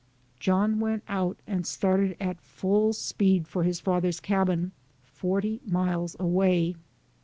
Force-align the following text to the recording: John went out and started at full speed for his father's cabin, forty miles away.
John 0.39 0.79
went 0.79 1.03
out 1.07 1.37
and 1.45 1.63
started 1.67 2.17
at 2.19 2.41
full 2.41 2.91
speed 2.91 3.47
for 3.47 3.61
his 3.61 3.79
father's 3.79 4.19
cabin, 4.19 4.71
forty 5.03 5.61
miles 5.63 6.15
away. 6.19 6.75